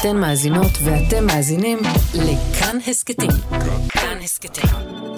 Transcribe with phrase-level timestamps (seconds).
[0.00, 1.78] אתן מאזינות ואתם מאזינים
[2.14, 3.30] לכאן הסכתים.
[3.88, 4.70] כאן הסכתים,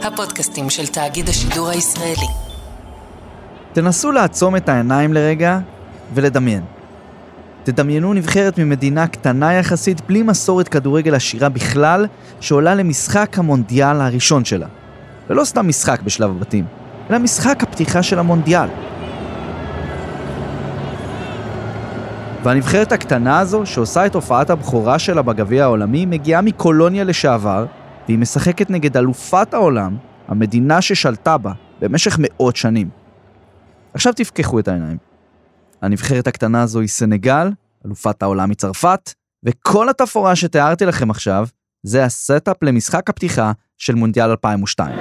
[0.03, 2.27] הפודקאסטים של תאגיד השידור הישראלי.
[3.73, 5.59] תנסו לעצום את העיניים לרגע
[6.15, 6.63] ולדמיין.
[7.65, 12.07] תדמיינו נבחרת ממדינה קטנה יחסית בלי מסורת כדורגל עשירה בכלל,
[12.41, 14.67] שעולה למשחק המונדיאל הראשון שלה.
[15.31, 16.65] ולא סתם משחק בשלב הבתים,
[17.11, 18.69] אלא משחק הפתיחה של המונדיאל.
[22.49, 27.67] והנבחרת הקטנה הזו, שעושה את הופעת הבכורה שלה בגביע העולמי, מגיעה מקולוניה לשעבר,
[28.07, 29.97] והיא משחקת נגד אלופת העולם,
[30.29, 32.89] המדינה ששלטה בה במשך מאות שנים.
[33.95, 34.97] עכשיו תפקחו את העיניים.
[35.83, 37.51] הנבחרת הקטנה הזו היא סנגל,
[37.87, 39.13] אלופת העולם היא צרפת,
[39.45, 41.49] וכל התפאורה שתיארתי לכם עכשיו,
[41.83, 44.99] זה ה setup למשחק הפתיחה של מונדיאל 2002.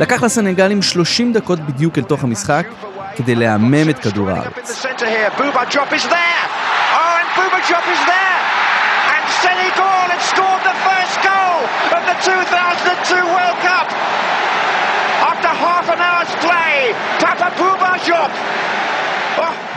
[0.00, 2.66] לקח לסנגלים 30 דקות בדיוק אל תוך המשחק
[3.16, 4.86] כדי לעמם את כדור הארץ.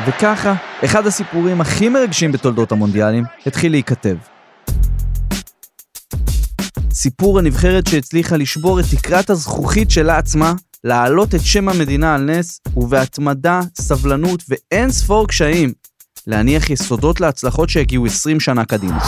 [0.05, 0.53] וככה,
[0.86, 4.15] אחד הסיפורים הכי מרגשים בתולדות המונדיאלים התחיל להיכתב.
[6.93, 12.59] סיפור הנבחרת שהצליחה לשבור את תקרת הזכוכית שלה עצמה, להעלות את שם המדינה על נס,
[12.77, 15.73] ובהתמדה, סבלנות ואין ספור קשיים,
[16.27, 18.99] להניח יסודות להצלחות שהגיעו 20 שנה קדימה.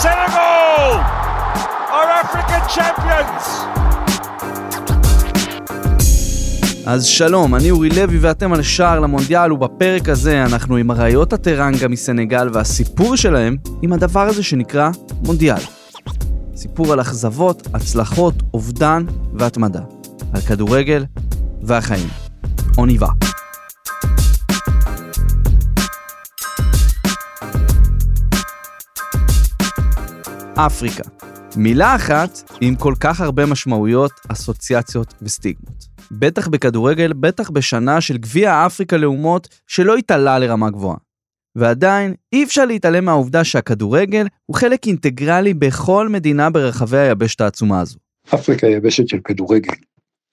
[6.85, 11.87] אז שלום, אני אורי לוי ואתם על שער למונדיאל, ובפרק הזה אנחנו עם אריות הטרנגה
[11.87, 14.89] מסנגל והסיפור שלהם עם הדבר הזה שנקרא
[15.25, 15.80] מונדיאל.
[16.55, 19.81] סיפור על אכזבות, הצלחות, אובדן והתמדה.
[20.33, 21.05] על כדורגל
[21.61, 22.09] והחיים.
[22.77, 23.07] אוניבה.
[30.55, 31.03] אפריקה.
[31.55, 35.85] מילה אחת עם כל כך הרבה משמעויות, אסוציאציות וסטיגמות.
[36.11, 40.97] בטח בכדורגל, בטח בשנה של גביע אפריקה לאומות שלא התעלה לרמה גבוהה.
[41.55, 47.97] ועדיין, אי אפשר להתעלם מהעובדה שהכדורגל הוא חלק אינטגרלי בכל מדינה ברחבי היבשת העצומה הזו.
[48.33, 49.73] אפריקה היא יבשת של כדורגל.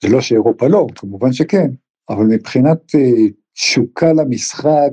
[0.03, 1.67] זה לא שאירופה לא, כמובן שכן,
[2.11, 3.01] אבל מבחינת אה,
[3.55, 4.93] תשוקה למשחק,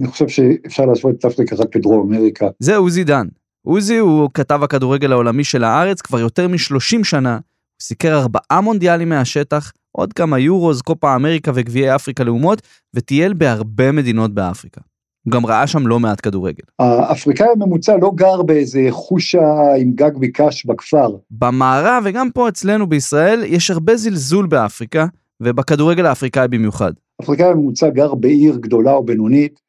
[0.00, 2.46] אני חושב שאפשר להשוות את אפריקה רק לדרום אמריקה.
[2.58, 3.26] זה עוזי דן.
[3.66, 9.08] עוזי הוא כתב הכדורגל העולמי של הארץ כבר יותר מ-30 שנה, הוא סיקר ארבעה מונדיאלים
[9.08, 12.62] מהשטח, עוד כמה יורוז, קופה אמריקה וגביעי אפריקה לאומות,
[12.94, 14.80] וטייל בהרבה מדינות באפריקה.
[15.26, 16.62] הוא גם ראה שם לא מעט כדורגל.
[16.78, 21.16] האפריקאי הממוצע לא גר באיזה חושה עם גג מקש בכפר.
[21.30, 25.06] במערב וגם פה אצלנו בישראל יש הרבה זלזול באפריקה,
[25.40, 26.92] ובכדורגל האפריקאי במיוחד.
[27.20, 29.60] האפריקאי הממוצע גר בעיר גדולה או בינונית,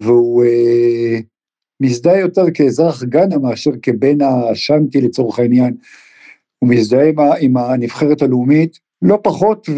[0.00, 1.18] והוא אה,
[1.80, 5.74] מזדהה יותר כאזרח גאנה מאשר כבן השאנטי לצורך העניין.
[6.58, 9.68] הוא מזדהה עם, עם הנבחרת הלאומית לא פחות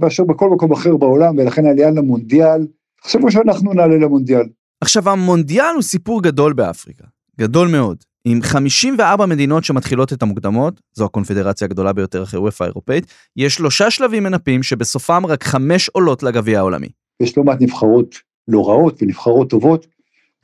[0.00, 2.66] מאשר בכל מקום אחר בעולם, ולכן העלייה למונדיאל,
[3.02, 4.46] תחשבו שאנחנו נעלה למונדיאל.
[4.80, 7.04] עכשיו המונדיאל הוא סיפור גדול באפריקה,
[7.40, 7.96] גדול מאוד.
[8.24, 13.06] עם 54 מדינות שמתחילות את המוקדמות, זו הקונפדרציה הגדולה ביותר אחרי וופא האירופאית,
[13.36, 16.88] יש שלושה שלבים מנפים שבסופם רק חמש עולות לגביע העולמי.
[17.20, 18.14] יש לא מעט נבחרות
[18.48, 19.86] לא רעות ונבחרות טובות,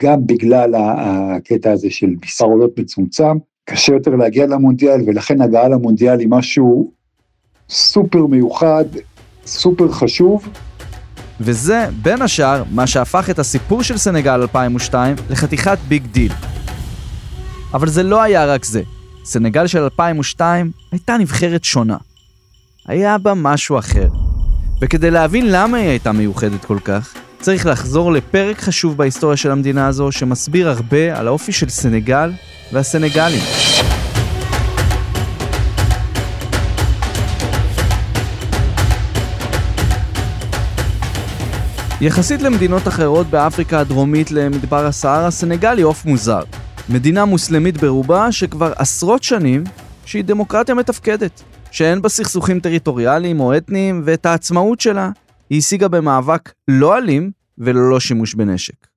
[0.03, 6.19] גם בגלל הקטע הזה של מספר עולות מצומצם, קשה יותר להגיע למונדיאל, ולכן הגעה למונדיאל
[6.19, 6.91] היא משהו
[7.69, 8.85] סופר מיוחד,
[9.45, 10.47] סופר חשוב,
[11.43, 16.31] וזה, בין השאר, מה שהפך את הסיפור של סנגל 2002 לחתיכת big deal.
[17.73, 18.81] אבל זה לא היה רק זה.
[19.25, 21.97] סנגל של 2002 הייתה נבחרת שונה.
[22.87, 24.07] היה בה משהו אחר.
[24.81, 29.87] וכדי להבין למה היא הייתה מיוחדת כל כך, צריך לחזור לפרק חשוב בהיסטוריה של המדינה
[29.87, 32.31] הזו, שמסביר הרבה על האופי של סנגל
[32.73, 33.72] והסנגלים.
[42.01, 46.41] יחסית למדינות אחרות באפריקה הדרומית למדבר הסהרה, סנגל היא עוף מוזר.
[46.89, 49.63] מדינה מוסלמית ברובה שכבר עשרות שנים
[50.05, 55.09] שהיא דמוקרטיה מתפקדת, שאין בה סכסוכים טריטוריאליים או אתניים, ואת העצמאות שלה
[55.49, 58.87] היא השיגה במאבק לא אלים וללא שימוש בנשק.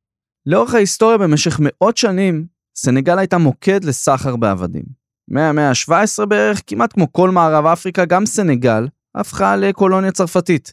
[0.46, 2.46] לאורך ההיסטוריה במשך מאות שנים,
[2.76, 4.84] סנגל הייתה מוקד לסחר בעבדים.
[5.28, 10.72] מהמאה ה-17 בערך, כמעט כמו כל מערב אפריקה, גם סנגל הפכה לקולוניה צרפתית.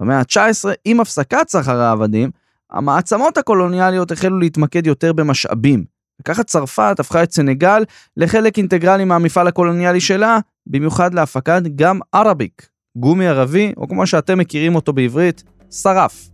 [0.00, 2.30] במאה ה-19, עם הפסקת סחר העבדים,
[2.70, 5.84] המעצמות הקולוניאליות החלו להתמקד יותר במשאבים.
[6.20, 7.84] וככה צרפת הפכה את סנגל
[8.16, 14.74] לחלק אינטגרלי מהמפעל הקולוניאלי שלה, במיוחד להפקת גם ערביק, גומי ערבי, או כמו שאתם מכירים
[14.74, 16.28] אותו בעברית, שרף.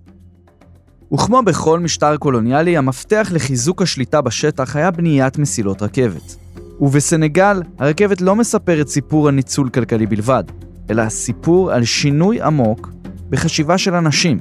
[1.15, 6.37] וכמו בכל משטר קולוניאלי, המפתח לחיזוק השליטה בשטח היה בניית מסילות רכבת.
[6.81, 10.45] ובסנגל, הרכבת לא מספרת סיפור על ניצול כלכלי בלבד,
[10.91, 12.91] אלא סיפור על שינוי עמוק
[13.33, 14.39] בחשיבה של אנשים.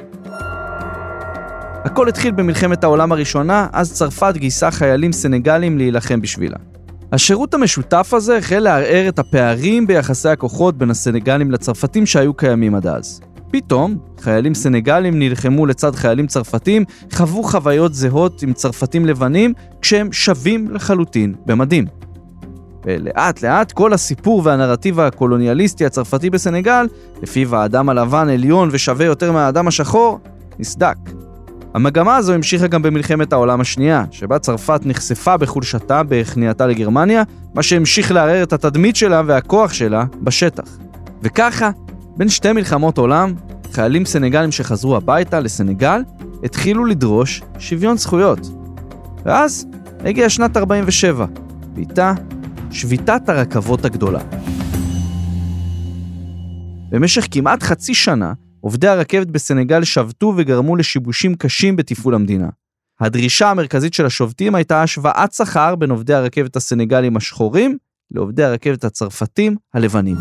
[1.86, 6.58] הכל התחיל במלחמת העולם הראשונה, אז צרפת גייסה חיילים סנגלים להילחם בשבילה.
[7.12, 12.88] השירות המשותף הזה החל לערער את הפערים ביחסי הכוחות בין הסנגלים לצרפתים שהיו קיימים עד
[12.88, 13.22] אז.
[13.52, 20.72] פתאום, חיילים סנגלים נלחמו לצד חיילים צרפתים, חוו חוויות זהות עם צרפתים לבנים, כשהם שווים
[20.72, 21.86] לחלוטין במדים.
[22.86, 26.88] ולאט לאט כל הסיפור והנרטיב הקולוניאליסטי הצרפתי בסנגל,
[27.22, 30.20] לפיו האדם הלבן עליון ושווה יותר מהאדם השחור,
[30.60, 30.98] נסדק.
[31.74, 37.24] המגמה הזו המשיכה גם במלחמת העולם השנייה, שבה צרפת נחשפה בחולשתה בכניעתה לגרמניה,
[37.54, 40.78] מה שהמשיך לערער את התדמית שלה והכוח שלה בשטח.
[41.22, 41.72] וככה,
[42.18, 43.34] בין שתי מלחמות עולם,
[43.74, 46.02] חיילים סנגלים שחזרו הביתה לסנגל
[46.44, 48.40] התחילו לדרוש שוויון זכויות.
[49.26, 49.66] ואז
[50.06, 51.26] הגיעה שנת 47,
[51.76, 52.14] ואיתה
[52.72, 54.22] שביתת הרכבות הגדולה.
[56.90, 62.50] במשך כמעט חצי שנה, עובדי הרכבת בסנגל שבתו וגרמו לשיבושים קשים בתפעול המדינה.
[63.00, 67.78] הדרישה המרכזית של השובתים הייתה השוואת שכר בין עובדי הרכבת הסנגלים השחורים
[68.12, 70.18] לעובדי הרכבת הצרפתים הלבנים.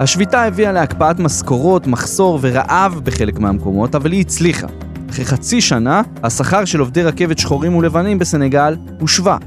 [0.00, 4.66] השביתה הביאה להקפאת משכורות, מחסור ורעב בחלק מהמקומות, אבל היא הצליחה.
[5.10, 9.38] אחרי חצי שנה, השכר של עובדי רכבת שחורים ולבנים בסנגל הושווה.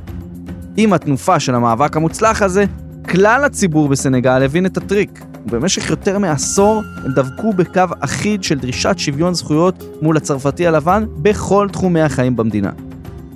[0.78, 2.66] עם התנופה של המאבק המוצלח הזה,
[3.10, 5.26] כלל הציבור בסנגל הבין את הטריק.
[5.46, 11.68] ובמשך יותר מעשור הם דבקו בקו אחיד של דרישת שוויון זכויות מול הצרפתי הלבן בכל
[11.72, 12.72] תחומי החיים במדינה.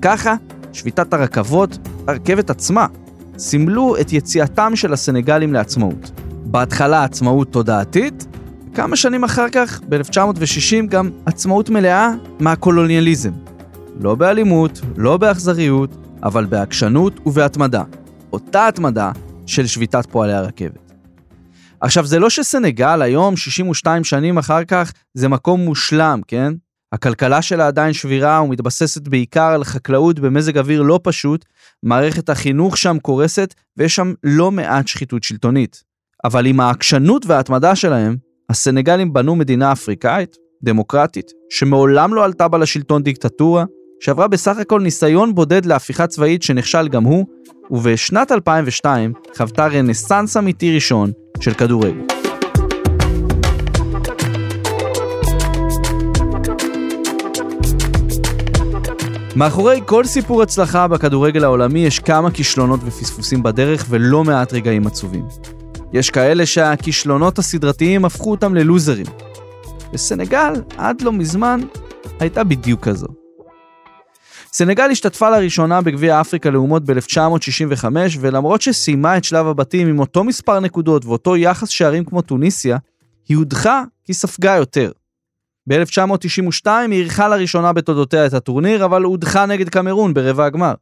[0.02, 0.36] ככה,
[0.74, 1.78] שביתת הרכבות,
[2.08, 2.86] הרכבת עצמה,
[3.38, 6.12] סימלו את יציאתם של הסנגלים לעצמאות.
[6.46, 8.28] בהתחלה עצמאות תודעתית,
[8.74, 13.32] כמה שנים אחר כך, ב-1960, גם עצמאות מלאה מהקולוניאליזם.
[14.00, 17.84] לא באלימות, לא באכזריות, אבל בעקשנות ובהתמדה.
[18.34, 19.12] אותה התמדה
[19.46, 20.92] של שביתת פועלי הרכבת.
[21.82, 26.54] עכשיו, זה לא שסנגל היום, 62 שנים אחר כך, זה מקום מושלם, כן?
[26.92, 31.46] הכלכלה שלה עדיין שבירה ומתבססת בעיקר על חקלאות במזג אוויר לא פשוט,
[31.84, 35.84] מערכת החינוך שם קורסת ויש שם לא מעט שחיתות שלטונית.
[36.24, 38.18] אבל עם העקשנות וההתמדה שלהם,
[38.50, 43.66] הסנגלים בנו מדינה אפריקאית, דמוקרטית, שמעולם לא עלתה בה לשלטון דיקטטורה,
[44.02, 47.26] שעברה בסך הכל ניסיון בודד להפיכה צבאית שנכשל גם הוא,
[47.72, 52.06] ובשנת 2002 חוותה רנסאנס אמיתי ראשון של כדורגל.
[59.36, 65.26] מאחורי כל סיפור הצלחה בכדורגל העולמי יש כמה כישלונות ופספוסים בדרך ולא מעט רגעים עצובים.
[65.94, 69.06] יש כאלה שהכישלונות הסדרתיים הפכו אותם ללוזרים.
[69.94, 71.62] וסנגל, עד לא מזמן,
[72.20, 73.21] הייתה בדיוק כזו.
[74.54, 77.86] סנגל השתתפה לראשונה בגביע אפריקה לאומות ב-1965,
[78.20, 82.78] ולמרות שסיימה את שלב הבתים עם אותו מספר נקודות ואותו יחס שערים כמו טוניסיה,
[83.28, 84.92] היא הודחה כי ספגה יותר.
[85.70, 90.74] ב-1992 היא אירחה לראשונה בתולדותיה את הטורניר, אבל הודחה נגד קמרון ברבע הגמר.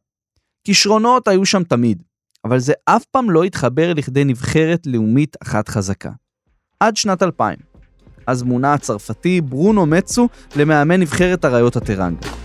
[0.64, 2.02] כישרונות היו שם תמיד,
[2.44, 6.10] אבל זה אף פעם לא התחבר לכדי נבחרת לאומית אחת חזקה.
[6.80, 7.56] עד שנת 2000.
[8.26, 12.39] אז מונה הצרפתי ברונו מצו למאמן נבחרת אריות הטרנגה.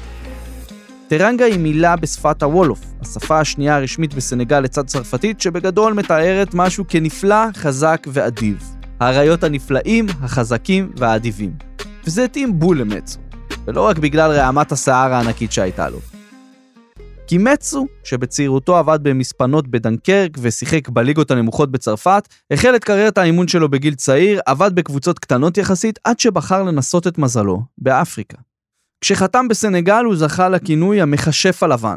[1.07, 7.51] טרנגה היא מילה בשפת הוולוף, השפה השנייה הרשמית בסנגל לצד צרפתית, שבגדול מתארת משהו כנפלא,
[7.55, 8.63] חזק ואדיב.
[8.99, 11.53] האריות הנפלאים, החזקים והאדיבים.
[12.05, 13.19] וזה התאים בול למצו,
[13.67, 15.99] ולא רק בגלל רעמת השיער הענקית שהייתה לו.
[17.27, 23.69] כי מצו, שבצעירותו עבד במספנות בדנקרק ושיחק בליגות הנמוכות בצרפת, החל את קריירת האימון שלו
[23.69, 28.37] בגיל צעיר, עבד בקבוצות קטנות יחסית, עד שבחר לנסות את מזלו באפריקה.
[29.05, 31.95] כשחתם בסנגל הוא זכה לכינוי המכשף הלבן.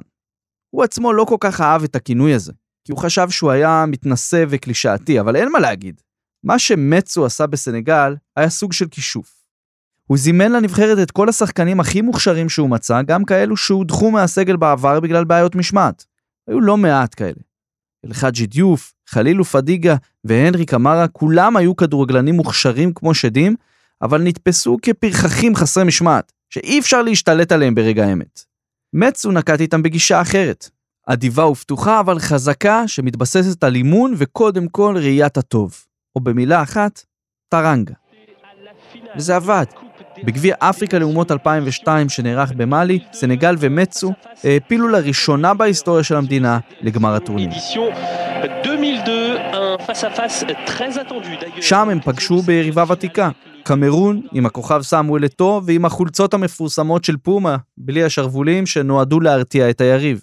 [0.70, 2.52] הוא עצמו לא כל כך אהב את הכינוי הזה,
[2.84, 6.00] כי הוא חשב שהוא היה מתנשא וקלישאתי, אבל אין מה להגיד.
[6.44, 9.44] מה שמצו עשה בסנגל היה סוג של כישוף.
[10.06, 15.00] הוא זימן לנבחרת את כל השחקנים הכי מוכשרים שהוא מצא, גם כאלו שהודחו מהסגל בעבר
[15.00, 16.06] בגלל בעיות משמעת.
[16.48, 17.40] היו לא מעט כאלה.
[18.06, 23.56] אלחאג'י דיוף, חלילו פדיגה והנרי קמרה, כולם היו כדורגלנים מוכשרים כמו שדים,
[24.02, 28.44] אבל נתפסו כפרחחים חסרי משמעת, שאי אפשר להשתלט עליהם ברגע האמת.
[28.92, 30.70] מצו נקט איתם בגישה אחרת.
[31.06, 35.84] אדיבה ופתוחה אבל חזקה שמתבססת על אימון וקודם כל ראיית הטוב.
[36.16, 37.04] או במילה אחת,
[37.48, 37.94] טרנגה.
[39.16, 39.64] וזה עבד.
[40.24, 44.12] בגביע אפריקה לאומות 2002 שנערך במאלי, סנגל ומצו
[44.44, 47.50] העפילו לראשונה בהיסטוריה של המדינה לגמר הטורניר.
[47.52, 49.17] 2002, un
[51.60, 53.30] שם הם פגשו ביריבה ותיקה,
[53.62, 59.80] קמרון עם הכוכב סמואל אתו ועם החולצות המפורסמות של פומה, בלי השרוולים שנועדו להרתיע את
[59.80, 60.20] היריב.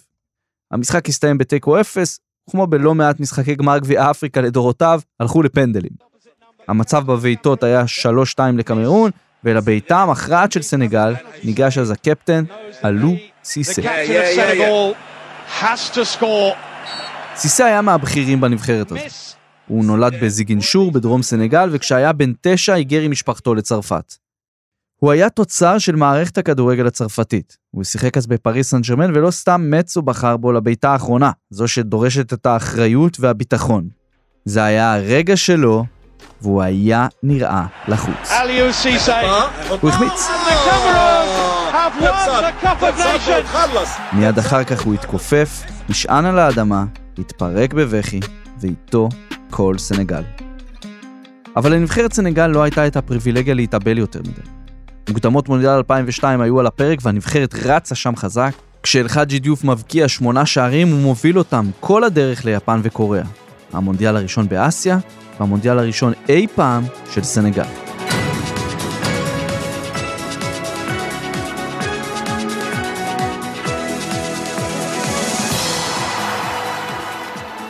[0.70, 5.92] המשחק הסתיים בתיקו אפס, וכמו בלא מעט משחקי גמר גביע אפריקה לדורותיו, הלכו לפנדלים.
[6.68, 7.84] המצב בבעיטות היה
[8.38, 9.10] 3-2 לקמרון,
[9.44, 12.44] ולבעיטה המכרעת של סנגל ניגש אז הקפטן,
[12.84, 13.82] אלו סיסה.
[17.36, 19.00] סיסה היה מהבכירים בנבחרת הזו.
[19.68, 24.14] הוא נולד בזיגינשור בדרום סנגל, וכשהיה בן תשע היגר עם משפחתו לצרפת.
[24.96, 27.56] הוא היה תוצר של מערכת הכדורגל הצרפתית.
[27.70, 32.32] הוא שיחק אז בפריס סן ג'רמן, ולא סתם מצו בחר בו לביתה האחרונה, זו שדורשת
[32.32, 33.88] את האחריות והביטחון.
[34.44, 35.84] זה היה הרגע שלו,
[36.42, 38.32] והוא היה נראה לחוץ.
[39.80, 40.28] הוא החמיץ.
[44.12, 46.84] מיד אחר כך הוא התכופף, נשען על האדמה,
[47.18, 48.20] התפרק בבכי,
[48.60, 49.08] ואיתו
[49.50, 50.22] כל סנגל.
[51.56, 54.48] אבל לנבחרת סנגל לא הייתה את הפריבילגיה להתאבל יותר מדי.
[55.08, 58.52] מוקדמות מונדיאל 2002 היו על הפרק והנבחרת רצה שם חזק.
[58.82, 63.24] כשאלחאג'י דיוף מבקיע שמונה שערים הוא מוביל אותם כל הדרך ליפן וקוריאה.
[63.72, 64.98] המונדיאל הראשון באסיה
[65.40, 67.85] והמונדיאל הראשון אי פעם של סנגל.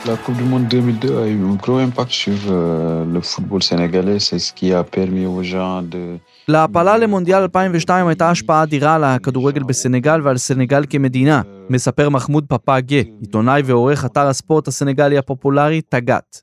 [0.06, 4.20] La Coupe du Monde 2002 a eu un gros impact sur euh, le football sénégalais.
[4.20, 6.18] C'est ce qui a permis aux gens de...
[6.48, 13.02] להעפלה למונדיאל 2002 הייתה השפעה אדירה על הכדורגל בסנגל ועל סנגל כמדינה, מספר מחמוד פפאגה,
[13.20, 16.42] עיתונאי ועורך אתר הספורט הסנגלי הפופולרי תגת.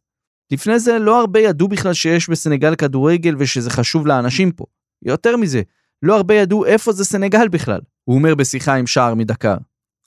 [0.51, 4.65] לפני זה לא הרבה ידעו בכלל שיש בסנגל כדורגל ושזה חשוב לאנשים פה.
[5.05, 5.61] יותר מזה,
[6.01, 9.57] לא הרבה ידעו איפה זה סנגל בכלל, הוא אומר בשיחה עם שער מדקר.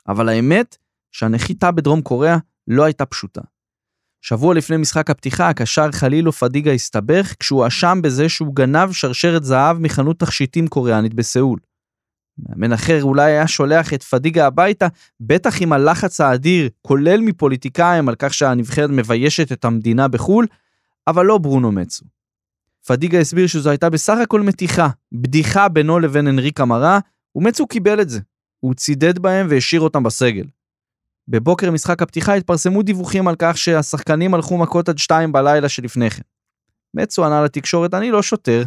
[0.09, 0.77] אבל האמת,
[1.13, 3.40] שהנחיתה בדרום קוריאה לא הייתה פשוטה.
[4.20, 9.78] שבוע לפני משחק הפתיחה, הקשר חלילו פדיגה הסתבך כשהוא אשם בזה שהוא גנב שרשרת זהב
[9.78, 11.58] מחנות תכשיטים קוריאנית בסאול.
[12.38, 14.87] מאמן אחר אולי היה שולח את פדיגה הביתה,
[15.20, 20.46] בטח עם הלחץ האדיר, כולל מפוליטיקאים על כך שהנבחרת מביישת את המדינה בחו"ל,
[21.06, 22.04] אבל לא ברונו מצו.
[22.87, 26.99] פדיגה הסביר שזו הייתה בסך הכל מתיחה, בדיחה בינו לבין אנריק אמרה,
[27.35, 28.20] ומצו קיבל את זה.
[28.61, 30.44] הוא צידד בהם והשאיר אותם בסגל.
[31.28, 36.23] בבוקר משחק הפתיחה התפרסמו דיווחים על כך שהשחקנים הלכו מכות עד שתיים בלילה שלפני כן.
[36.95, 38.62] מצו ענה לתקשורת, אני לא שוטר,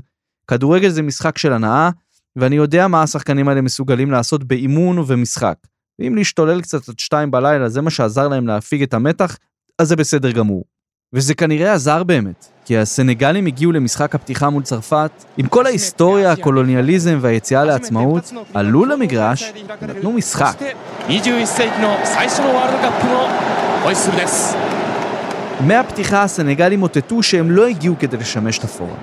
[0.47, 1.89] כדורגל זה משחק של הנאה,
[2.35, 5.55] ואני יודע מה השחקנים האלה מסוגלים לעשות באימון ובמשחק.
[5.99, 9.37] ואם להשתולל קצת עד שתיים בלילה זה מה שעזר להם להפיג את המתח,
[9.79, 10.65] אז זה בסדר גמור.
[11.13, 17.17] וזה כנראה עזר באמת, כי הסנגלים הגיעו למשחק הפתיחה מול צרפת, עם כל ההיסטוריה, הקולוניאליזם
[17.21, 20.53] והיציאה לעצמאות, עלו למגרש ונתנו משחק.
[25.59, 28.95] מהפתיחה הסנגלים אותתו שהם לא הגיעו כדי לשמש תפאורה.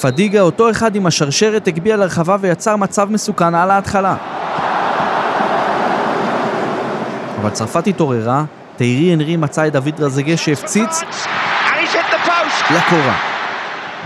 [0.00, 4.16] פדיגה, אותו אחד עם השרשרת, הגביה לרחבה ויצר מצב מסוכן על ההתחלה.
[7.40, 8.44] אבל צרפת התעוררה,
[8.76, 11.02] תאירי אנרי מצא את דוד רזגה שהפציץ
[12.70, 13.16] לקורה.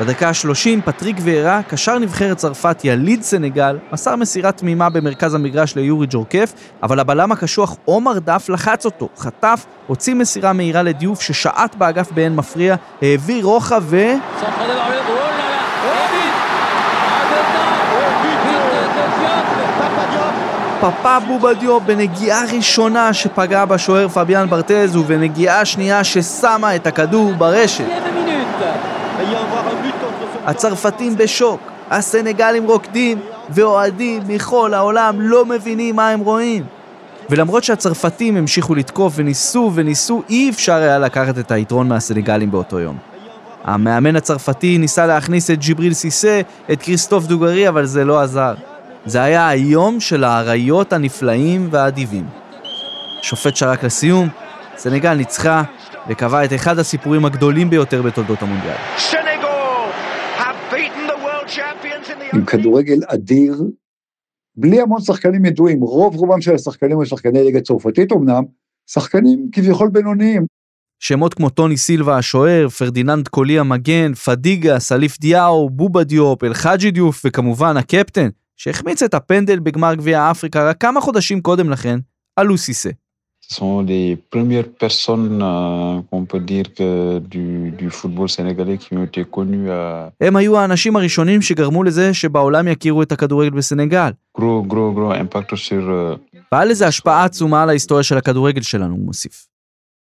[0.01, 6.07] בדקה ה-30 פטריק ויארה, קשר נבחרת צרפת יליד סנגל, מסר מסירה תמימה במרכז המגרש ליורי
[6.11, 12.13] ג'ורקף, אבל הבלם הקשוח עומר דף לחץ אותו, חטף, הוציא מסירה מהירה לדיוף ששעט באגף
[12.13, 13.97] באין מפריע, העביר רוחב ו...
[20.81, 27.85] פאפה בובדיו בנגיעה ראשונה שפגעה בשוער פביאן ברטז ובנגיעה שנייה ששמה את הכדור ברשת.
[30.45, 31.61] הצרפתים בשוק,
[31.91, 33.21] הסנגלים רוקדים
[33.51, 36.65] ואוהדים מכל העולם לא מבינים מה הם רואים.
[37.31, 42.97] ולמרות שהצרפתים המשיכו לתקוף וניסו וניסו, אי אפשר היה לקחת את היתרון מהסנגלים באותו יום.
[43.65, 46.41] המאמן הצרפתי ניסה להכניס את ג'יבריל סיסה,
[46.73, 48.55] את כריסטוף דוגרי, אבל זה לא עזר.
[49.07, 52.27] זה היה היום של האריות הנפלאים והאדיבים.
[53.23, 54.29] שופט שרק לסיום,
[54.77, 55.63] סנגל ניצחה
[56.09, 58.77] וקבע את אחד הסיפורים הגדולים ביותר בתולדות המונדיאל.
[62.33, 63.55] עם כדורגל אדיר,
[64.57, 68.45] בלי המון שחקנים ידועים, רוב רובם של השחקנים הם שחקני ליגה צרפתית אמנם,
[68.91, 70.47] שחקנים כביכול בינוניים.
[70.99, 77.23] שמות כמו טוני סילבה השוער, פרדיננד קולי המגן, פדיגה, סליף דיאו, בובה דיופ, אלחאג'י דיוף
[77.25, 81.99] וכמובן הקפטן, שהחמיץ את הפנדל בגמר גביע אפריקה רק כמה חודשים קודם לכן,
[82.39, 82.91] אליו סיסה.
[83.49, 88.97] Ce sont les premières personnes euh, qu'on peut dire que du, du football sénégalais qui
[88.97, 94.11] ont été connues à הם היו האנשים הראשונים שגרמו לזה שבעולם יכירו את הכדורגל בסנגל.
[94.39, 98.95] gros gros gros impact sur euh, והיה לזה השפעה עצומה על ההיסטוריה של הכדורגל שלנו,
[98.95, 99.47] הוא מוסיף.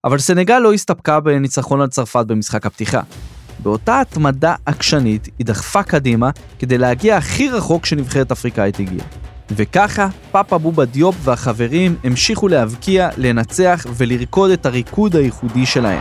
[0.04, 3.00] אבל סנגל לא הסתפקה בניצחון על צרפת במשחק הפתיחה.
[3.62, 9.19] באותה התמדה עקשנית היא דחפה קדימה כדי להגיע הכי רחוק שנבחרת אפריקאית הגיעה.
[9.56, 16.00] וככה, פאפה בובה דיופ והחברים המשיכו להבקיע, לנצח ולרקוד את הריקוד הייחודי שלהם.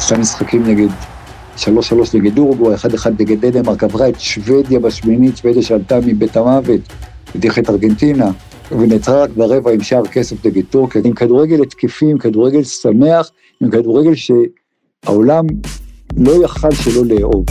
[0.00, 0.88] שתי משחקים נגד,
[1.56, 6.36] שלוש שלוש נגד אורוגו, אחד אחד נגד דנמרק, עברה את שוודיה בשמינית, שוודיה שעלתה מבית
[6.36, 6.80] המוות,
[7.34, 8.30] הדיחה את ארגנטינה.
[8.72, 13.70] ונעצרה רק ברבע עם שער כסף נגד טורקיה, עם כדורגל התקפי, עם כדורגל שמח, עם
[13.70, 15.46] כדורגל שהעולם
[16.16, 17.44] לא יכל שלא לאהוב.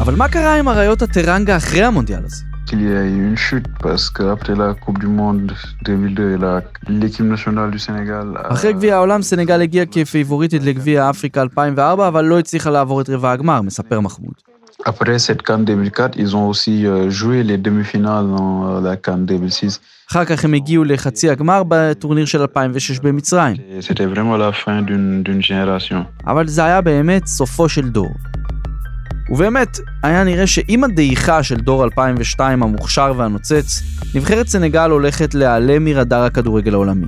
[0.00, 2.46] אבל מה קרה עם אריות הטרנגה אחרי המונדיאל הזה?
[2.66, 5.52] qu'il y a eu une chute parce qu'après la Coupe du Monde
[5.86, 6.36] 2002,
[6.88, 8.36] l'équipe nationale du Sénégal...
[8.48, 13.32] אחרי גביע העולם, סנגל הגיעה כפייבוריטית לגביע אפריקה 2004, אבל לא הצליחה לעבור את רבע
[13.32, 14.34] הגמר, מספר מחמוד.
[14.84, 19.80] Après cette CAN 2004, ils ont aussi euh, joué les demi-finales dans la CAN 2006.
[20.10, 23.56] אחר כך הם הגיעו לחצי הגמר בטורניר של 2006 במצרים.
[26.26, 28.10] אבל זה היה באמת סופו של דור.
[29.30, 33.82] ובאמת, היה נראה שעם הדעיכה של דור 2002 המוכשר והנוצץ,
[34.14, 37.06] נבחרת סנגל הולכת להיעלם מרדאר הכדורגל העולמי.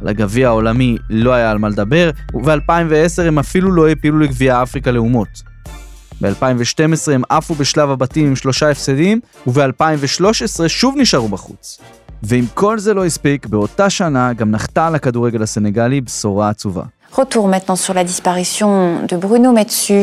[0.00, 4.90] על הגביע העולמי לא היה על מה לדבר, וב-2010 הם אפילו לא העפילו לגביע אפריקה
[4.90, 5.42] לאומות.
[6.20, 11.78] ב-2012 הם עפו בשלב הבתים עם שלושה הפסדים, וב-2013 שוב נשארו בחוץ.
[12.22, 16.82] ואם כל זה לא הספיק, באותה שנה גם נחתה על הכדורגל הסנגלי בשורה עצובה.
[17.12, 18.70] Retour maintenant sur la disparition
[19.10, 20.00] de Bruno Metsu,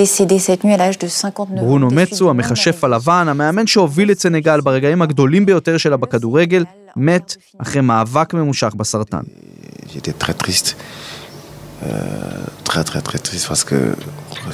[0.00, 1.60] décédé cette nuit à l'âge de 59 ans.
[1.60, 6.64] ברונו מצו, המכשף הלבן, המאמן שהוביל את סנגל ברגעים הגדולים ביותר שלה בכדורגל,
[6.96, 9.22] מת אחרי מאבק ממושך בסרטן.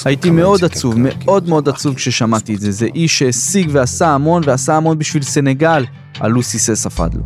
[0.05, 2.73] הייתי מאוד עצוב, מאוד מאוד עצוב כששמעתי את זה.
[2.73, 5.85] זה איש שהשיג ועשה המון, ועשה המון בשביל סנגל,
[6.15, 7.23] הלוסי סס אפד לו.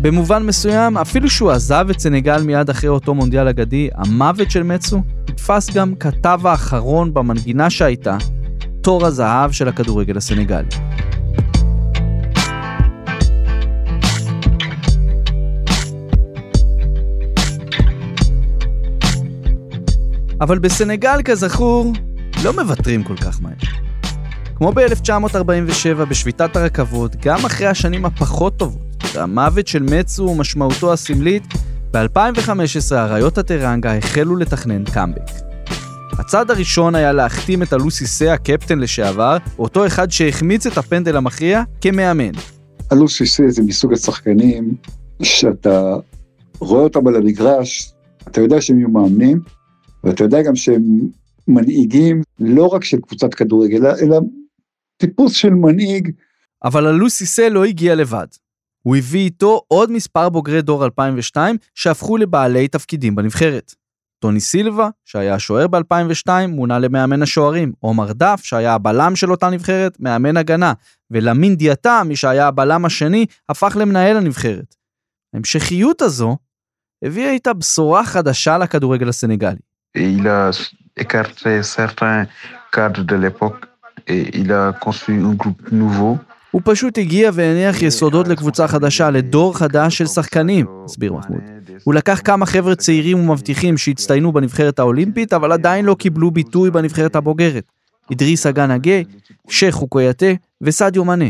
[0.00, 5.02] במובן מסוים, אפילו שהוא עזב את סנגל מיד אחרי אותו מונדיאל אגדי, המוות של מצו
[5.30, 8.16] נתפס גם כתב האחרון במנגינה שהייתה,
[8.80, 10.85] תור הזהב של הכדורגל הסנגלי.
[20.40, 21.92] אבל בסנגל, כזכור,
[22.44, 23.52] לא מוותרים כל כך מהר.
[24.56, 31.42] כמו ב-1947 בשביתת הרכבות, גם אחרי השנים הפחות טובות, והמוות של מצו ומשמעותו הסמלית,
[31.92, 35.30] ב-2015 אריות הטרנגה החלו לתכנן קאמבק.
[36.18, 41.62] הצעד הראשון היה להחתים את אלוסי סה, הקפטן לשעבר, אותו אחד שהחמיץ את הפנדל המכריע,
[41.80, 42.32] כמאמן.
[42.92, 44.74] אלוסי סה זה מסוג השחקנים
[45.22, 45.94] שאתה
[46.58, 47.92] רואה אותם על המגרש,
[48.28, 49.40] אתה יודע שהם יהיו מאמנים,
[50.06, 50.82] ואתה יודע גם שהם
[51.48, 54.20] מנהיגים לא רק של קבוצת כדורגל, אלא,
[54.96, 56.10] טיפוס של מנהיג.
[56.64, 58.26] אבל אלוסי סה לא הגיע לבד.
[58.82, 63.74] הוא הביא איתו עוד מספר בוגרי דור 2002 שהפכו לבעלי תפקידים בנבחרת.
[64.18, 67.72] טוני סילבה, שהיה השוער ב-2002, מונה למאמן השוערים.
[67.78, 70.72] עומר דף, שהיה הבלם של אותה נבחרת, מאמן הגנה.
[71.10, 74.74] ולמין דיאטה, מי שהיה הבלם השני, הפך למנהל הנבחרת.
[75.34, 76.36] ההמשכיות הזו
[77.02, 79.65] הביאה איתה בשורה חדשה לכדורגל הסנגלי.
[79.96, 80.50] Il a
[80.96, 82.26] écarté certains
[82.72, 83.64] cadres de l'époque
[84.06, 86.16] et il a construit un groupe nouveau.
[86.50, 91.40] הוא פשוט הגיע והניח יסודות לקבוצה חדשה, לדור חדש של שחקנים, הסביר מחמוד.
[91.84, 97.16] הוא לקח כמה חבר'ה צעירים ומבטיחים שהצטיינו בנבחרת האולימפית, אבל עדיין לא קיבלו ביטוי בנבחרת
[97.16, 97.64] הבוגרת.
[98.12, 99.00] אדריס אגן הגה,
[99.48, 100.26] שייח' חוקויאטה
[100.60, 101.24] וסדיו מנה.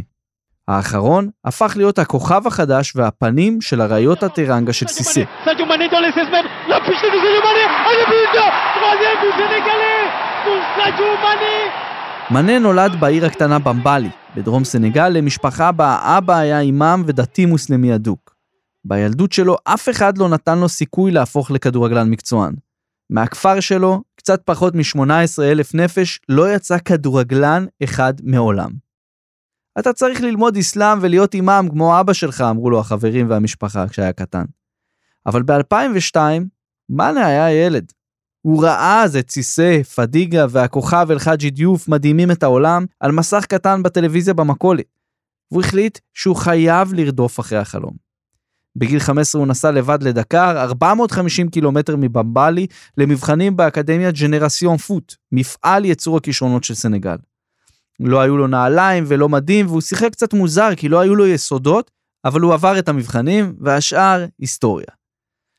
[0.69, 5.25] האחרון הפך להיות הכוכב החדש והפנים של אריות הטרנגה של סיסי.
[12.31, 18.37] מנה נולד בעיר הקטנה במבלי, בדרום סנגל, למשפחה בה האבא היה אימאם ודתי מוסלמי אדוק.
[18.85, 22.55] בילדות שלו אף אחד לא נתן לו סיכוי להפוך לכדורגלן מקצוען.
[23.11, 28.86] מהכפר שלו, קצת פחות מ-18 אלף נפש, לא יצא כדורגלן אחד מעולם.
[29.79, 34.45] אתה צריך ללמוד אסלאם ולהיות אימאם כמו אבא שלך, אמרו לו החברים והמשפחה כשהיה קטן.
[35.27, 36.17] אבל ב-2002,
[36.91, 37.93] מאנה היה ילד.
[38.43, 43.83] הוא ראה אז את סיסי, פדיגה והכוכב אל-חאג'י דיוף מדהימים את העולם על מסך קטן
[43.83, 44.85] בטלוויזיה במכולת.
[45.51, 47.93] והוא החליט שהוא חייב לרדוף אחרי החלום.
[48.77, 52.67] בגיל 15 הוא נסע לבד לדקר, 450 קילומטר מבמבלי,
[52.99, 57.17] למבחנים באקדמיה ג'נרסיון פוט, מפעל ייצור הכישרונות של סנגל.
[58.01, 61.91] לא היו לו נעליים ולא מדים, והוא שיחק קצת מוזר כי לא היו לו יסודות,
[62.25, 64.87] אבל הוא עבר את המבחנים, והשאר היסטוריה.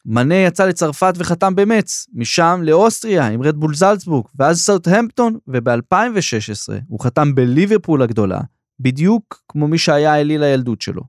[0.06, 7.36] מנה יצא לצרפת וחתם במץ, משם לאוסטריה עם רדבול זלצבורג, ואז סאוטהמפטון, וב-2016 הוא חתם
[7.36, 8.40] בליברפול הגדולה,
[8.80, 11.02] בדיוק כמו מי שהיה אליל הילדות שלו,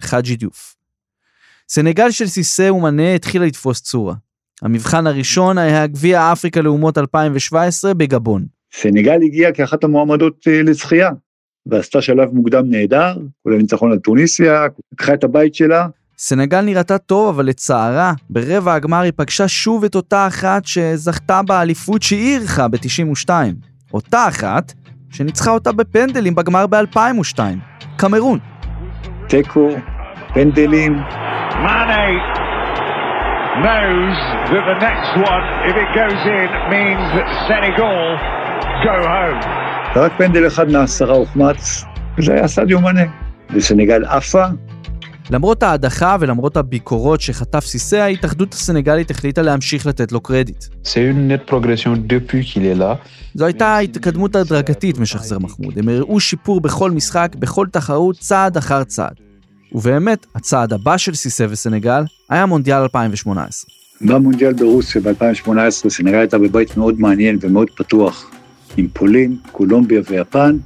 [0.00, 0.76] חאג'י דיוף.
[1.68, 4.14] סנגל של סיסא ומנה התחילה לתפוס צורה.
[4.62, 8.46] המבחן הראשון היה גביע אפריקה לאומות 2017 בגבון.
[8.72, 11.10] סנגל הגיעה כאחת המועמדות אה, לזכייה,
[11.66, 15.86] ועשתה שלב מוקדם נהדר, כולל ניצחון על טוניסיה, לקחה את הבית שלה.
[16.18, 22.02] סנגל נראתה טוב, אבל לצערה, ברבע הגמר היא פגשה שוב את אותה אחת שזכתה באליפות
[22.02, 23.30] שהיא אירחה ב-92.
[23.94, 24.72] אותה אחת
[25.10, 27.38] שניצחה אותה בפנדלים בגמר ב-2002,
[27.96, 28.38] קמרון.
[29.28, 29.68] תיקו,
[30.34, 30.98] פנדלים.
[33.58, 34.18] Knows
[34.52, 38.37] that the next one, if it goes in, means that Senegal
[38.84, 39.46] go home.
[39.96, 41.84] ורק פנדל אחד מעשרה הוחמץ,
[42.18, 43.02] וזה היה סדיו מנה.
[43.54, 44.44] וסנגל עפה,
[45.30, 50.64] למרות ההדחה ולמרות הביקורות שחטף סיסא, ההתאחדות הסנגלית החליטה להמשיך לתת לו קרדיט.
[50.84, 52.96] C'est une nette progression depuis qu'il est là.
[53.34, 55.78] זו הייתה התקדמות הדרגתית, משחזר מחמוד.
[55.78, 59.14] הם הראו שיפור בכל משחק, בכל תחרות, צעד אחר צעד.
[59.72, 63.70] ובאמת, הצעד הבא של סיסא וסנגל היה מונדיאל 2018.
[64.00, 68.30] במונדיאל ברוסיה ב-2018 סנגל הייתה בבית מאוד מעניין ומאוד פתוח,
[68.78, 70.56] עם פולין, קולומביה ויפן,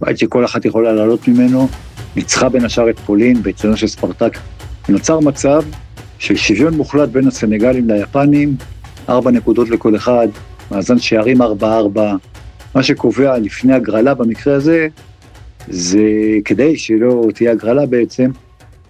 [0.00, 1.68] בית שכל אחת יכולה לעלות ממנו,
[2.16, 4.38] ניצחה בין השאר את פולין באצטדיון של ספרטק.
[4.88, 5.62] ונוצר מצב
[6.18, 8.56] של שוויון מוחלט בין הסנגלים ליפנים,
[9.08, 10.28] ארבע נקודות לכל אחד,
[10.70, 12.14] מאזן שערים ארבע ארבע.
[12.74, 14.88] מה שקובע לפני הגרלה במקרה הזה,
[15.68, 16.00] זה
[16.44, 18.30] כדי שלא תהיה הגרלה בעצם,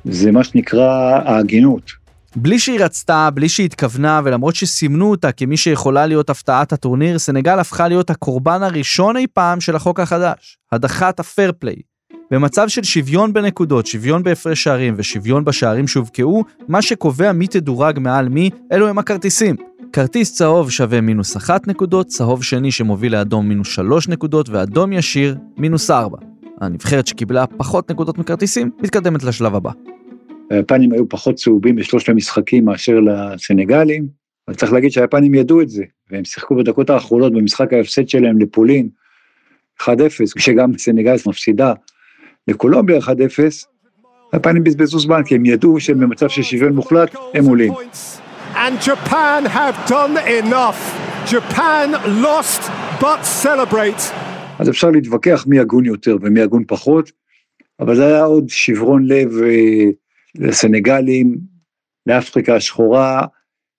[0.04, 1.92] זה מה שנקרא ההגינות.
[2.36, 7.58] בלי שהיא רצתה, בלי שהיא התכוונה, ולמרות שסימנו אותה כמי שיכולה להיות הפתעת הטורניר, סנגל
[7.58, 11.76] הפכה להיות הקורבן הראשון אי פעם של החוק החדש, הדחת הפייר פליי.
[12.30, 18.28] במצב של שוויון בנקודות, שוויון בהפרש שערים ושוויון בשערים שהובקעו, מה שקובע מי תדורג מעל
[18.28, 19.56] מי, אלו הם הכרטיסים.
[19.92, 25.36] כרטיס צהוב שווה מינוס אחת נקודות, צהוב שני שמוביל לאדום מינוס שלוש נקודות, ואדום ישיר
[25.56, 26.18] מינוס ארבע.
[26.60, 29.70] הנבחרת שקיבלה פחות נקודות מכרטיסים, מתקדמת לשלב הבא.
[30.50, 34.08] היפנים היו פחות צהובים בשלושת המשחקים מאשר לסנגלים,
[34.48, 38.88] אבל צריך להגיד שהיפנים ידעו את זה, והם שיחקו בדקות האחרונות במשחק ההפסד שלהם לפולין
[39.82, 39.86] 1-0,
[40.36, 41.72] כשגם סנגל מפסידה
[42.48, 43.10] לקולומביה 1-0,
[44.32, 47.72] היפנים בזבזו זמן, כי הם ידעו שהם במצב של שוויון מוחלט, הם עולים.
[48.54, 50.80] And Japan have done enough.
[51.26, 51.86] Japan
[52.24, 52.62] lost
[53.00, 54.12] but celebrate.
[54.58, 57.12] אז אפשר להתווכח מי הגון יותר ומי הגון פחות,
[57.80, 59.84] אבל זה היה עוד שברון לב אה,
[60.38, 61.38] לסנגלים,
[62.06, 63.26] לאפריקה השחורה,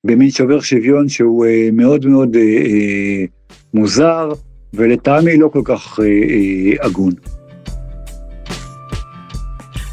[0.06, 3.26] במין שובר שוויון שהוא אה, מאוד מאוד אה, אה,
[3.74, 4.32] מוזר,
[4.74, 6.00] ולטעמי לא כל כך
[6.82, 7.13] הגון.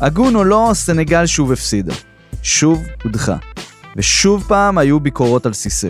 [0.01, 1.95] הגון או לא, סנגל שוב הפסידה.
[2.43, 3.37] שוב הודחה.
[3.97, 5.89] ושוב פעם היו ביקורות על סיסא.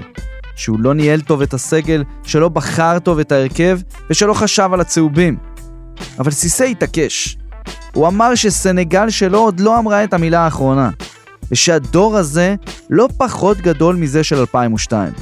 [0.57, 3.79] שהוא לא ניהל טוב את הסגל, שלא בחר טוב את ההרכב,
[4.11, 5.37] ושלא חשב על הצהובים.
[6.19, 7.37] אבל סיסא התעקש.
[7.93, 10.91] הוא אמר שסנגל שלו עוד לא אמרה את המילה האחרונה,
[11.51, 12.55] ושהדור הזה
[12.91, 15.13] לא פחות גדול מזה של 2002.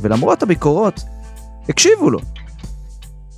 [0.00, 1.00] ולמרות הביקורות,
[1.68, 2.18] הקשיבו לו.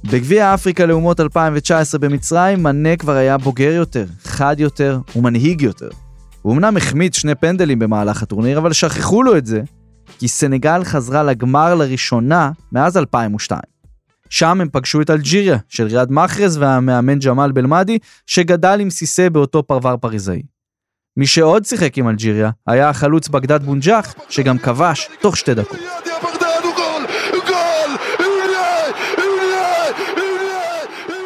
[0.04, 5.88] בגביע אפריקה לאומות 2019 במצרים, מנה כבר היה בוגר יותר, חד יותר ומנהיג יותר.
[6.42, 9.62] הוא אמנם החמיץ שני פנדלים במהלך הטורניר, אבל שכחו לו את זה,
[10.18, 13.77] כי סנגל חזרה לגמר לראשונה מאז 2002.
[14.30, 19.62] שם הם פגשו את אלג'יריה של ריאד מחרז והמאמן ג'מאל בלמדי, שגדל עם סיסא באותו
[19.62, 20.42] פרבר פריזאי.
[21.16, 25.78] מי שעוד שיחק עם אלג'יריה היה החלוץ בגדד בונג'אח, שגם כבש תוך שתי דקות.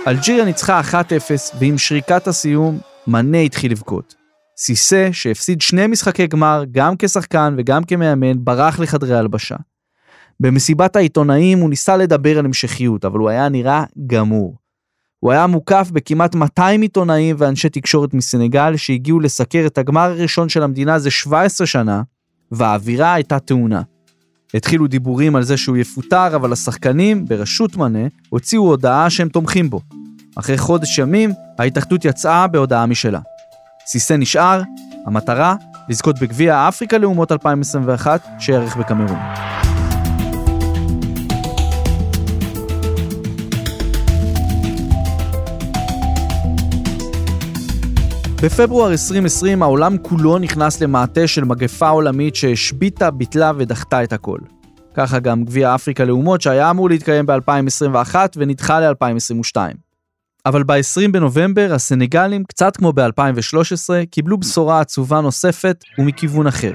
[0.08, 0.94] אלג'יריה ניצחה 1-0,
[1.58, 4.14] ועם שריקת הסיום, מנה התחיל לבכות.
[4.58, 9.56] סיסא, שהפסיד שני משחקי גמר, גם כשחקן וגם כמאמן, ברח לחדרי הלבשה.
[10.42, 14.56] במסיבת העיתונאים הוא ניסה לדבר על המשכיות, אבל הוא היה נראה גמור.
[15.20, 20.62] הוא היה מוקף בכמעט 200 עיתונאים ואנשי תקשורת מסנגל שהגיעו לסקר את הגמר הראשון של
[20.62, 22.02] המדינה זה 17 שנה,
[22.52, 23.82] והאווירה הייתה טעונה.
[24.54, 29.80] התחילו דיבורים על זה שהוא יפוטר, אבל השחקנים, בראשות מנה, הוציאו הודעה שהם תומכים בו.
[30.36, 33.20] אחרי חודש ימים, ההתאחדות יצאה בהודעה משלה.
[33.86, 34.62] סיסא נשאר,
[35.06, 35.54] המטרה,
[35.88, 39.18] לזכות בגביע אפריקה לאומות 2021, שיערך בקמרון.
[48.41, 54.39] בפברואר 2020 העולם כולו נכנס למעטה של מגפה עולמית שהשביתה, ביטלה ודחתה את הכל.
[54.93, 59.57] ככה גם גביע אפריקה לאומות שהיה אמור להתקיים ב-2021 ונדחה ל-2022.
[60.45, 66.71] אבל ב-20 בנובמבר הסנגלים, קצת כמו ב-2013, קיבלו בשורה עצובה נוספת ומכיוון אחר.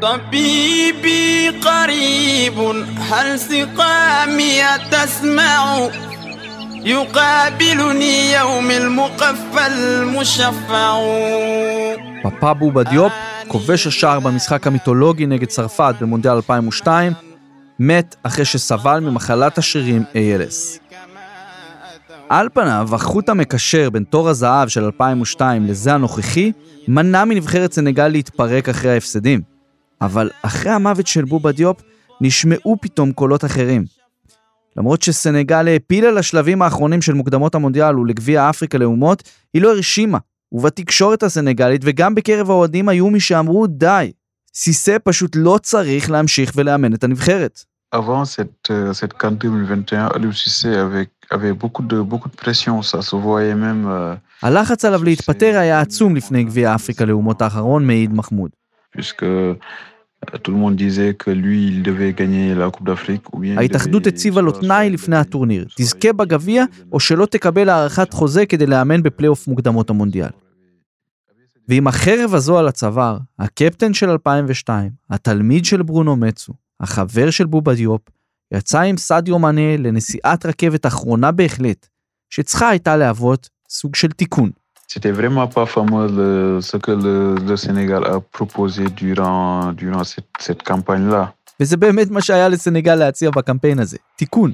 [0.00, 2.58] طبيبي قريب
[2.98, 5.76] هل سقامي تسمع
[6.84, 10.94] يقابلني يوم المقفى المشفع
[12.22, 13.12] פפאבו בדיופ,
[13.48, 17.12] כובש השער במשחק המיתולוגי נגד צרפת במונדיאל 2002,
[17.78, 20.78] מת אחרי שסבל ממחלת השרירים ALS.
[22.28, 26.52] על פניו, החוט המקשר בין תור הזהב של 2002 לזה הנוכחי,
[26.88, 29.40] מנע מנבחרת סנגל להתפרק אחרי ההפסדים.
[30.00, 31.76] אבל אחרי המוות של בובה דיופ,
[32.20, 33.84] נשמעו פתאום קולות אחרים.
[34.79, 40.17] למרות שסנגל העפילה לשלבים האחרונים של מוקדמות המונדיאל ולגביע אפריקה לאומות, היא לא הרשימה,
[40.51, 44.11] ובתקשורת הסנגלית וגם בקרב האוהדים היו מי שאמרו די,
[44.53, 47.63] סיסה פשוט לא צריך להמשיך ולאמן את הנבחרת.
[47.95, 53.01] Avant cette, cette CAN 2021, Aliou Cissé avait, avait beaucoup de, beaucoup de pression, ça
[53.01, 53.87] se voyait même...
[54.43, 58.49] הלחץ עליו להתפטר היה עצום לפני גביע אפריקה לאומות האחרון, מעיד מחמוד.
[58.97, 59.25] puisque
[60.43, 63.53] tout le monde disait que lui, il devait gagner la Coupe d'Afrique, ou bien...
[63.53, 68.65] il ההתאחדות הציבה לו תנאי לפני הטורניר, תזכה בגביע או שלא תקבל הארכת חוזה כדי
[68.65, 70.29] לאמן בפלייאוף מוקדמות המונדיאל.
[71.67, 77.75] ועם החרב הזו על הצוואר, הקפטן של 2002, התלמיד של ברונו מצו, החבר של בובה
[77.75, 78.01] דיופ,
[78.53, 81.87] יצא עם סעדיו מאנה לנסיעת רכבת אחרונה בהחלט,
[82.29, 84.49] שצריכה הייתה להוות סוג של תיקון.
[84.93, 87.15] C'était vraiment pas fameux le- ce que le,
[87.49, 91.25] le Sénégal a proposé durant, durant cette, cette campagne-là.
[91.59, 94.51] וזה באמת מה שהיה לסנגל להציע בקמפיין הזה, תיקון.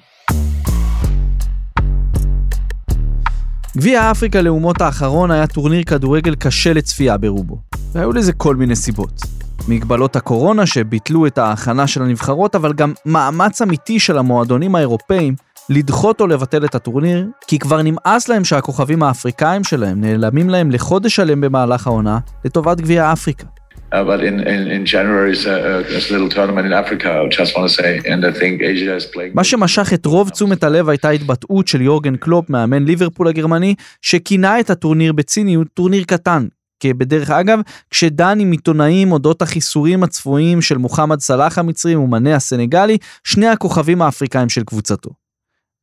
[3.78, 7.58] גביע אפריקה לאומות האחרון היה טורניר כדורגל קשה לצפייה ברובו,
[7.92, 9.22] והיו לזה כל מיני סיבות.
[9.68, 15.36] מגבלות הקורונה שביטלו את ההכנה של הנבחרות, אבל גם מאמץ אמיתי של המועדונים האירופאים
[15.70, 21.16] לדחות או לבטל את הטורניר, כי כבר נמאס להם שהכוכבים האפריקאים שלהם נעלמים להם לחודש
[21.16, 23.46] שלם במהלך העונה לטובת גביע אפריקה.
[23.94, 25.58] Uh, but in, in, in January is a,
[26.00, 29.06] a little tournament in Africa, I just want to say, and I think Asia is
[29.16, 29.32] playing.
[29.34, 34.60] מה שמשך את רוב תשומת הלב הייתה התבטאות של יורגן קלופ, מאמן ליברפול הגרמני, שכינה
[34.60, 36.48] את הטורניר בציניות טורניר קטן.
[36.80, 42.98] כי בדרך אגב, כשדן עם עיתונאים אודות החיסורים הצפויים של מוחמד סלאח המצרי ומנה הסנגלי,
[43.24, 45.25] שני הכוכבים האפריקאים של קבוצתו.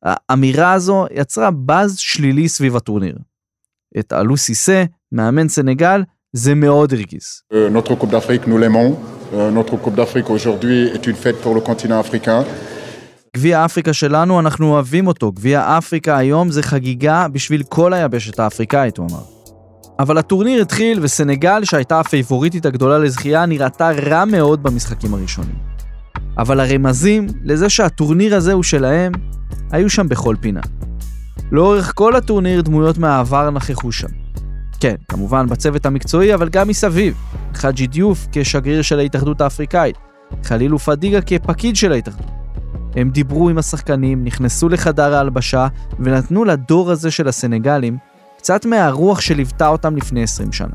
[0.03, 3.17] האמירה הזו יצרה באז שלילי סביב הטורניר.
[3.99, 7.43] את אלו סיסה, מאמן סנגל, זה מאוד הרגיז.
[7.53, 8.91] Euh, notre Coupe d'Afrique, nous l'aimons.
[9.35, 12.43] Euh, notre Coupe d'Afrique aujourd'hui est une fête pour le continent africain.
[13.37, 15.33] גביע אפריקה שלנו, אנחנו אוהבים אותו.
[15.33, 19.23] גביע אפריקה היום זה חגיגה בשביל כל היבשת האפריקאית, הוא אמר.
[19.99, 25.72] אבל הטורניר התחיל וסנגל, שהייתה הפייבוריטית הגדולה לזכייה, נראתה רע מאוד במשחקים הראשונים.
[26.38, 29.12] אבל הרמזים לזה שהטורניר הזה הוא שלהם,
[29.71, 30.61] היו שם בכל פינה.
[31.53, 34.09] לאורך כל הטורניר דמויות מהעבר נכחו שם.
[34.81, 37.14] כן, כמובן בצוות המקצועי, אבל גם מסביב.
[37.55, 39.97] חאג'י דיוף כשגריר של ההתאחדות האפריקאית,
[40.45, 42.27] חלילו פדיגה כפקיד של ההתאחדות.
[42.97, 45.66] הם דיברו עם השחקנים, נכנסו לחדר ההלבשה
[46.01, 47.99] ונתנו לדור הזה של הסנגלים
[48.38, 50.68] קצת מהרוח שליוותה אותם לפני 20 שנה.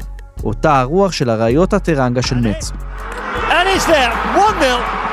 [0.44, 2.74] אותה הרוח של אריות הטרנגה של מצו.
[3.50, 5.07] And it's there, 1-0.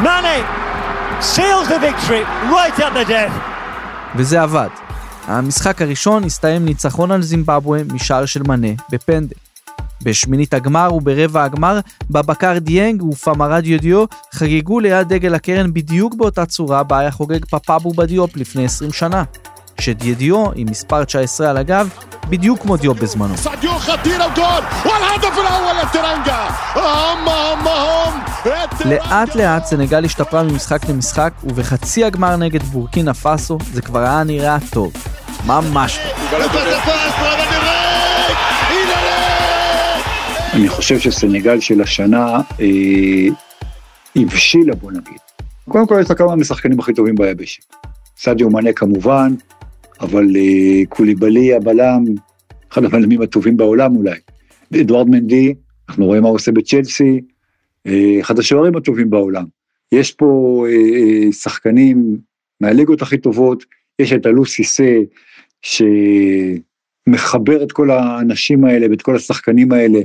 [0.00, 0.40] Mane
[1.20, 2.24] seals the victory
[2.56, 3.32] right at the death.
[4.16, 4.68] וזה עבד.
[5.26, 9.36] המשחק הראשון הסתיים ניצחון על זימבבואה משער של מנה בפנדל.
[10.02, 16.82] בשמינית הגמר וברבע הגמר, בבקר דיאנג ופמרד יודיו חגגו ליד דגל הקרן בדיוק באותה צורה
[16.82, 19.22] בה היה חוגג פפאבו בדיופ לפני 20 שנה.
[19.80, 21.88] שדידיו עם מספר 19 על הגב,
[22.28, 23.34] בדיוק כמו דיו בזמנו.
[28.84, 34.58] לאט לאט סנגל השתפרה ממשחק למשחק, ובחצי הגמר נגד בורקינה פאסו זה כבר היה נראה
[34.70, 34.92] טוב.
[35.46, 35.98] ממש
[40.52, 43.28] אני חושב שסנגל של השנה אה,
[44.16, 45.18] הבשילה, בוא נגיד.
[45.68, 47.62] קודם כל יש לה כמה משחקנים הכי טובים ביבשת.
[48.16, 49.34] סעדיו מנה כמובן,
[50.02, 52.04] אבל אה, קוליבלי הבלם,
[52.72, 54.18] אחד הבלמים הטובים בעולם אולי.
[54.80, 55.54] אדוארד מנדי,
[55.88, 57.20] אנחנו רואים מה הוא עושה בצ'לסי,
[57.86, 59.44] אה, אחד השוערים הטובים בעולם.
[59.92, 62.18] יש פה אה, שחקנים
[62.60, 63.64] מהליגות הכי טובות,
[63.98, 64.98] יש את אלו סיסה,
[65.62, 70.00] שמחבר את כל האנשים האלה ואת כל השחקנים האלה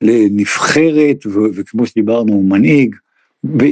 [0.00, 2.96] לנבחרת, וכמו שדיברנו, הוא מנהיג,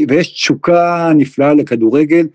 [0.08, 2.26] ויש תשוקה נפלאה לכדורגל,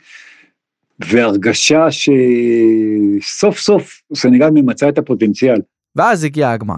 [1.00, 5.62] והרגשה שסוף סוף סנגל ממצה את הפוטנציאל.
[5.96, 6.76] ואז הגיע הגמר.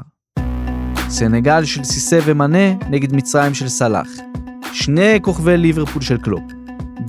[1.10, 4.08] סנגל של סיסה ומנה נגד מצרים של סלאח.
[4.74, 6.44] שני כוכבי ליברפול של קלופ.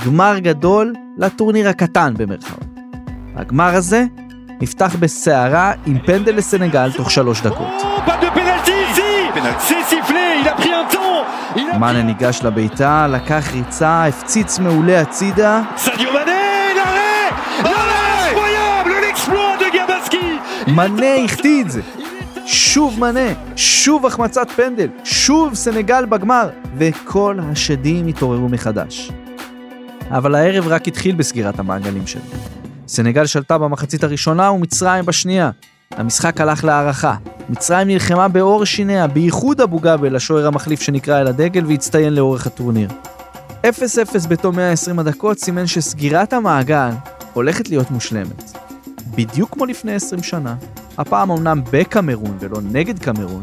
[0.07, 2.65] גמר גדול לטורניר הקטן במרכאות.
[3.35, 4.05] הגמר הזה
[4.61, 7.69] נפתח בסערה עם פנדל לסנגל תוך שלוש דקות.
[7.81, 7.97] Oh.
[11.79, 15.63] מאנה ניגש לביתה, לקח ריצה, הפציץ מעולה הצידה.
[20.77, 21.81] מנה החטיא את זה.
[22.47, 29.11] שוב מנה, שוב החמצת פנדל, שוב סנגל בגמר, וכל השדים התעוררו מחדש.
[30.11, 32.21] אבל הערב רק התחיל בסגירת המעגלים שלו.
[32.89, 35.51] סנגל שלטה במחצית הראשונה ומצרים בשנייה.
[35.91, 37.15] המשחק הלך להערכה.
[37.49, 42.89] מצרים נלחמה בעור שיניה, בייחוד אבו גאבל, השוער המחליף שנקרא אל הדגל והצטיין לאורך הטורניר.
[43.63, 43.67] 0-0
[44.29, 46.91] בתום 120 הדקות סימן שסגירת המעגל
[47.33, 48.66] הולכת להיות מושלמת.
[49.17, 50.55] בדיוק כמו לפני 20 שנה,
[50.99, 53.43] הפעם אמנם בקמרון ולא נגד קמרון,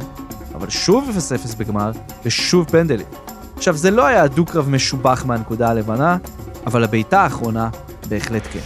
[0.56, 1.10] אבל שוב
[1.54, 1.92] 0-0 בגמר
[2.26, 3.08] ושוב פנדלים.
[3.58, 6.18] עכשיו, זה לא היה דו-קרב משובח מהנקודה הלבנה,
[6.66, 7.70] אבל הבעיטה האחרונה
[8.10, 8.60] בהחלט כן.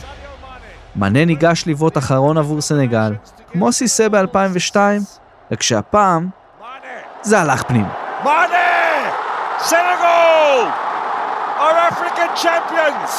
[0.96, 3.14] מנה ניגש לבעוט אחרון עבור סנגל,
[3.52, 4.76] כמו סיסה ב-2002,
[5.52, 6.30] רק שהפעם
[7.22, 7.94] זה הלך פנימה.
[8.24, 9.12] Mané
[9.60, 10.68] Senegal
[11.60, 13.12] are African champions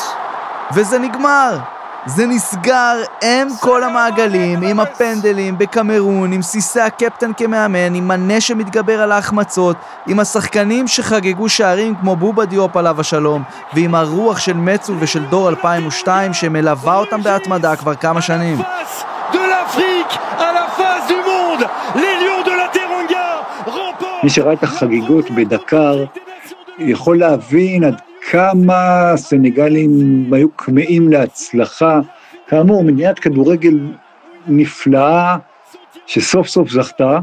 [0.74, 1.77] וזה נגמר!
[2.06, 9.02] זה נסגר, הם כל המעגלים, עם הפנדלים, בקמרון, עם סיסי הקפטן כמאמן, עם מנה שמתגבר
[9.02, 13.42] על ההחמצות, עם השחקנים שחגגו שערים כמו בובה דיופ עליו השלום,
[13.74, 18.58] ועם הרוח של מצו ושל דור 2002 שמלווה אותם בהתמדה כבר כמה שנים.
[24.22, 26.04] מי שראה את החגיגות בדקר
[26.78, 29.90] יכול להבין עד כמה הסנגלים
[30.32, 32.00] היו כמהים להצלחה.
[32.48, 33.78] כאמור, מדינת כדורגל
[34.46, 35.36] נפלאה
[36.06, 37.18] שסוף סוף זכתה.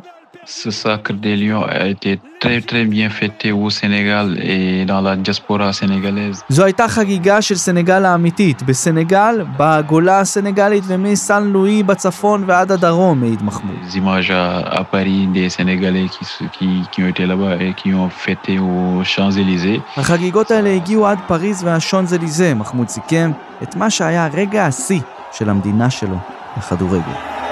[0.48, 5.16] Ce sacre des Lions a été très très bien fêté au Sénégal et dans la
[5.16, 6.44] diaspora sénégalaise.
[6.50, 13.44] זו הייתה חגיגה של סנגל האמיתית, בסנגל, בגולה הסנגלית ומסן לואי בצפון ועד הדרום, מעיד
[13.44, 13.76] מחמוד.
[13.92, 17.94] Des images à, à Paris des Sénégalais qui, qui, qui ont été là-bas et qui
[17.94, 19.80] ont fêté aux Champs-Élysées.
[19.98, 23.32] החגיגות האלה הגיעו עד פריז והשונזליזה, מחמוד סיכם
[23.64, 26.18] את מה שהיה רגע השיא של המדינה שלו
[26.58, 27.45] בכדורגל.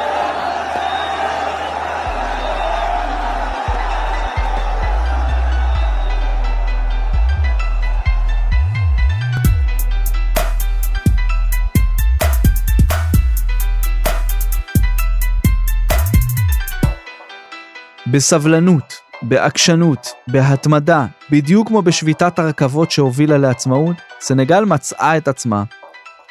[18.13, 25.63] בסבלנות, בעקשנות, בהתמדה, בדיוק כמו בשביתת הרכבות שהובילה לעצמאות, סנגל מצאה את עצמה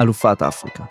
[0.00, 0.84] אלופת אפריקה.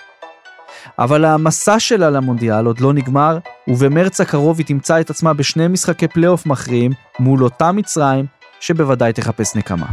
[1.00, 6.08] אבל המסע שלה למונדיאל עוד לא נגמר, ובמרץ הקרוב היא תמצא את עצמה בשני משחקי
[6.08, 8.26] פלייאוף מכריעים מול אותה מצרים,
[8.60, 9.88] שבוודאי תחפש נקמה.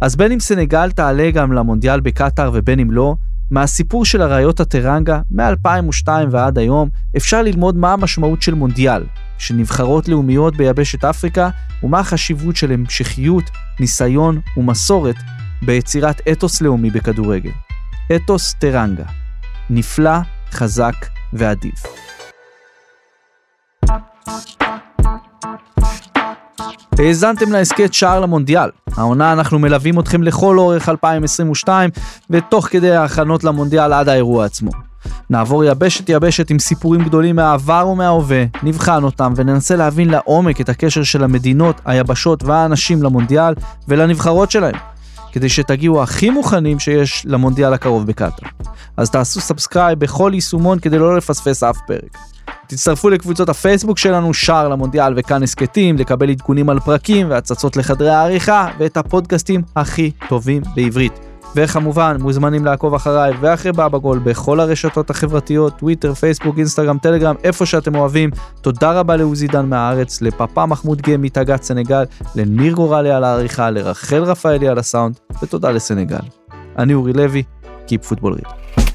[0.00, 3.14] אז בין אם סנגל תעלה גם למונדיאל בקטאר ובין אם לא,
[3.50, 9.02] מהסיפור של אריות הטרנגה, מ-2002 ועד היום, אפשר ללמוד מה המשמעות של מונדיאל,
[9.38, 11.50] של נבחרות לאומיות ביבשת אפריקה,
[11.82, 13.44] ומה החשיבות של המשכיות,
[13.80, 15.16] ניסיון ומסורת
[15.62, 17.50] ביצירת אתוס לאומי בכדורגל.
[18.16, 19.04] אתוס טרנגה.
[19.70, 20.18] נפלא,
[20.52, 20.94] חזק
[21.32, 21.82] ועדיף.
[26.98, 28.70] האזנתם להסכת שער למונדיאל.
[28.96, 31.90] העונה אנחנו מלווים אתכם לכל אורך 2022,
[32.30, 34.70] ותוך כדי ההכנות למונדיאל עד האירוע עצמו.
[35.30, 41.02] נעבור יבשת יבשת עם סיפורים גדולים מהעבר ומההווה, נבחן אותם וננסה להבין לעומק את הקשר
[41.02, 43.54] של המדינות, היבשות והאנשים למונדיאל
[43.88, 44.74] ולנבחרות שלהם,
[45.32, 48.48] כדי שתגיעו הכי מוכנים שיש למונדיאל הקרוב בקטאר.
[48.96, 52.18] אז תעשו subscribe בכל יישומון כדי לא לפספס אף פרק.
[52.66, 58.68] תצטרפו לקבוצות הפייסבוק שלנו, שער למונדיאל וכאן הסכתים, לקבל עדכונים על פרקים והצצות לחדרי העריכה
[58.78, 61.20] ואת הפודקאסטים הכי טובים בעברית.
[61.56, 67.66] וכמובן, מוזמנים לעקוב אחריי ואחרי בבא גול בכל הרשתות החברתיות, טוויטר, פייסבוק, אינסטגרם, טלגרם, איפה
[67.66, 68.30] שאתם אוהבים.
[68.60, 74.22] תודה רבה לעוזי דן מהארץ, לפאפה מחמוד גה מתגת סנגל, לניר גורלי על העריכה, לרחל
[74.22, 76.16] רפאלי על הסאונד, ותודה לסנגל.
[76.78, 77.42] אני אורי לוי,
[77.88, 78.89] Keep Football Real.